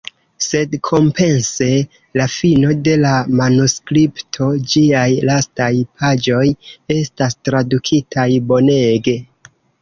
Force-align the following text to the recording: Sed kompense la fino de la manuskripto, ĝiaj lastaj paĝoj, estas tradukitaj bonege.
Sed 0.43 0.71
kompense 0.87 1.65
la 2.19 2.25
fino 2.35 2.71
de 2.87 2.95
la 3.01 3.11
manuskripto, 3.41 4.47
ĝiaj 4.71 5.05
lastaj 5.31 5.69
paĝoj, 6.01 6.41
estas 6.97 7.39
tradukitaj 7.51 8.27
bonege. 8.55 9.17